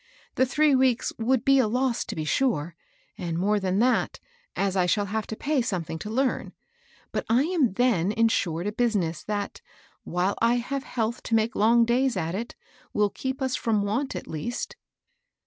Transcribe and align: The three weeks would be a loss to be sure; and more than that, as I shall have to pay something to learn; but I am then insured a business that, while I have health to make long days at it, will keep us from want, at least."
The 0.33 0.47
three 0.47 0.73
weeks 0.73 1.13
would 1.19 1.45
be 1.45 1.59
a 1.59 1.67
loss 1.67 2.03
to 2.05 2.15
be 2.15 2.25
sure; 2.25 2.75
and 3.19 3.37
more 3.37 3.59
than 3.59 3.77
that, 3.81 4.19
as 4.55 4.75
I 4.75 4.87
shall 4.87 5.05
have 5.05 5.27
to 5.27 5.35
pay 5.35 5.61
something 5.61 5.99
to 5.99 6.09
learn; 6.09 6.53
but 7.11 7.23
I 7.29 7.43
am 7.43 7.73
then 7.73 8.11
insured 8.11 8.65
a 8.65 8.71
business 8.71 9.23
that, 9.23 9.61
while 10.03 10.33
I 10.41 10.55
have 10.55 10.81
health 10.85 11.21
to 11.21 11.35
make 11.35 11.55
long 11.55 11.85
days 11.85 12.17
at 12.17 12.33
it, 12.33 12.55
will 12.93 13.11
keep 13.11 13.43
us 13.43 13.55
from 13.55 13.83
want, 13.83 14.15
at 14.15 14.25
least." 14.25 14.75